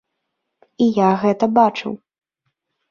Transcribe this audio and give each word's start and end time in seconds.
І 0.85 0.89
я 0.95 1.11
гэта 1.27 1.45
бачыў. 1.61 1.91